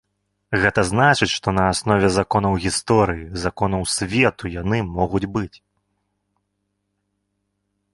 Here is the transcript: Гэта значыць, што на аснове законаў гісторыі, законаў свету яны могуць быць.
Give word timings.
Гэта 0.61 0.83
значыць, 0.91 1.29
што 1.37 1.53
на 1.57 1.63
аснове 1.73 2.07
законаў 2.17 2.57
гісторыі, 2.65 3.23
законаў 3.45 3.81
свету 3.99 4.43
яны 4.61 4.77
могуць 4.99 5.27
быць. 5.37 5.67